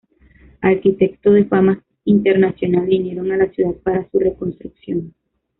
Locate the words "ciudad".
3.51-3.75